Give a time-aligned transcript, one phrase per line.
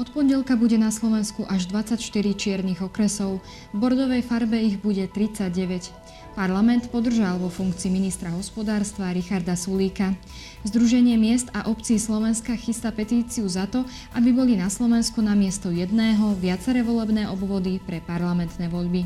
[0.00, 2.00] Od pondelka bude na Slovensku až 24
[2.32, 5.52] čiernych okresov, v bordovej farbe ich bude 39.
[6.32, 10.16] Parlament podržal vo funkcii ministra hospodárstva Richarda Sulíka.
[10.64, 13.84] Združenie miest a obcí Slovenska chystá petíciu za to,
[14.16, 19.04] aby boli na Slovensku na miesto jedného viaceré volebné obvody pre parlamentné voľby.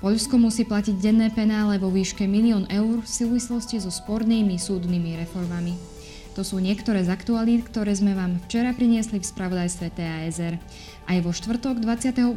[0.00, 5.99] Poľsko musí platiť denné penále vo výške milión eur v súvislosti so spornými súdnymi reformami.
[6.38, 10.62] To sú niektoré z aktualít, ktoré sme vám včera priniesli v spravodajstve TASR.
[11.10, 12.30] Aj vo štvrtok 28.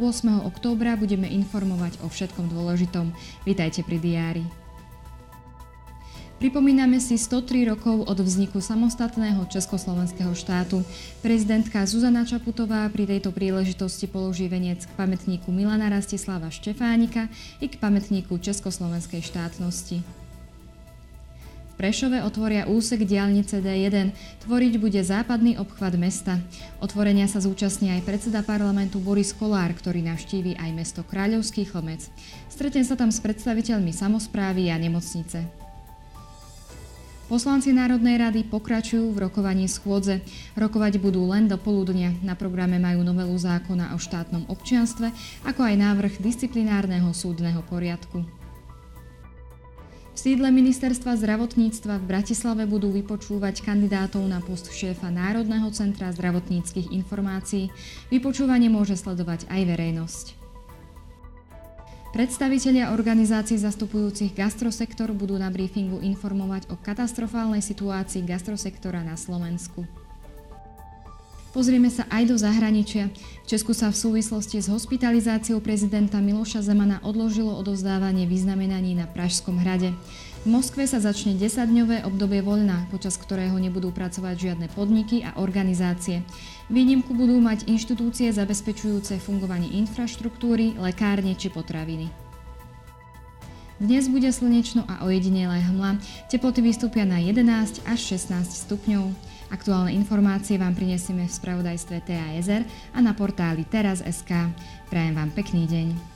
[0.49, 3.13] októbra budeme informovať o všetkom dôležitom.
[3.45, 4.45] Vítajte pri diári.
[6.41, 10.83] Pripomíname si 103 rokov od vzniku samostatného Československého štátu.
[11.23, 17.31] Prezidentka Zuzana Čaputová pri tejto príležitosti položí venec k pamätníku Milana Rastislava Štefánika
[17.63, 20.22] i k pamätníku Československej štátnosti.
[21.83, 24.15] Prešove otvoria úsek diálnice D1.
[24.47, 26.39] Tvoriť bude západný obchvat mesta.
[26.79, 32.07] Otvorenia sa zúčastní aj predseda parlamentu Boris Kolár, ktorý navštíví aj mesto Kráľovský chlmec.
[32.47, 35.43] Stretne sa tam s predstaviteľmi samozprávy a nemocnice.
[37.27, 40.23] Poslanci Národnej rady pokračujú v rokovaní schôdze.
[40.55, 42.15] Rokovať budú len do poludnia.
[42.23, 45.11] Na programe majú novelu zákona o štátnom občianstve,
[45.43, 48.42] ako aj návrh disciplinárneho súdneho poriadku.
[50.13, 56.93] V sídle Ministerstva zdravotníctva v Bratislave budú vypočúvať kandidátov na post šéfa Národného centra zdravotníckých
[56.93, 57.73] informácií.
[58.13, 60.25] Vypočúvanie môže sledovať aj verejnosť.
[62.13, 69.81] Predstavitelia organizácií zastupujúcich gastrosektor budú na briefingu informovať o katastrofálnej situácii gastrosektora na Slovensku.
[71.53, 73.13] Pozrieme sa aj do zahraničia.
[73.45, 79.61] V Česku sa v súvislosti s hospitalizáciou prezidenta Miloša Zemana odložilo odovzdávanie vyznamenaní na Pražskom
[79.61, 79.93] hrade.
[80.43, 86.25] V Moskve sa začne 10-dňové obdobie voľna, počas ktorého nebudú pracovať žiadne podniky a organizácie.
[86.73, 92.22] Výnimku budú mať inštitúcie zabezpečujúce fungovanie infraštruktúry, lekárne či potraviny.
[93.83, 95.99] Dnes bude slnečno a ojedinelé hmla.
[96.31, 99.11] Teploty vystúpia na 11 až 16 stupňov.
[99.51, 102.63] Aktuálne informácie vám prinesieme v spravodajstve TASR
[102.95, 104.55] a na portáli teraz.sk.
[104.87, 106.12] Prajem vám pekný deň.